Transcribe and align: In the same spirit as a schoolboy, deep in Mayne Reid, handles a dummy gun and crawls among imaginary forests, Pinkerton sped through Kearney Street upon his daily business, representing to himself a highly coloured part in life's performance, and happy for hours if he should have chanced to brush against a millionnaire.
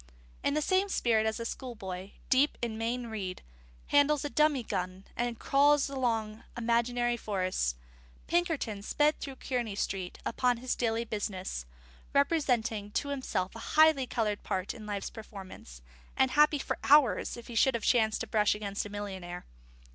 In 0.43 0.55
the 0.55 0.63
same 0.63 0.89
spirit 0.89 1.27
as 1.27 1.39
a 1.39 1.45
schoolboy, 1.45 2.09
deep 2.31 2.57
in 2.59 2.75
Mayne 2.75 3.05
Reid, 3.05 3.43
handles 3.89 4.25
a 4.25 4.31
dummy 4.31 4.63
gun 4.63 5.05
and 5.15 5.37
crawls 5.37 5.91
among 5.91 6.43
imaginary 6.57 7.15
forests, 7.17 7.75
Pinkerton 8.25 8.81
sped 8.81 9.19
through 9.19 9.35
Kearney 9.35 9.75
Street 9.75 10.17
upon 10.25 10.57
his 10.57 10.73
daily 10.75 11.05
business, 11.05 11.67
representing 12.15 12.89
to 12.93 13.09
himself 13.09 13.55
a 13.55 13.59
highly 13.77 14.07
coloured 14.07 14.41
part 14.41 14.73
in 14.73 14.87
life's 14.87 15.11
performance, 15.11 15.83
and 16.17 16.31
happy 16.31 16.57
for 16.57 16.79
hours 16.85 17.37
if 17.37 17.45
he 17.45 17.53
should 17.53 17.75
have 17.75 17.83
chanced 17.83 18.21
to 18.21 18.25
brush 18.27 18.55
against 18.55 18.87
a 18.87 18.89
millionnaire. 18.89 19.45